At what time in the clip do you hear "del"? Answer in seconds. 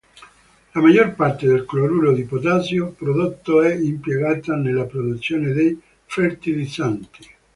1.45-1.63